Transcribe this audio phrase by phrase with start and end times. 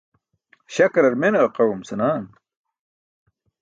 [0.73, 2.25] Śakrar mene ġaqaẏum senaan.